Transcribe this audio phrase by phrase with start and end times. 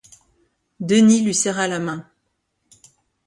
[0.79, 2.09] Denis lui serra la main.